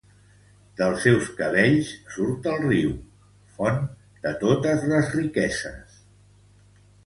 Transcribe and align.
Dels 0.79 1.03
seus 1.07 1.27
cabells 1.41 1.91
surt 2.15 2.49
el 2.53 2.57
riu, 2.65 2.95
font 3.61 3.79
de 4.27 4.35
totes 4.47 4.89
les 4.95 5.15
riqueses. 5.21 6.05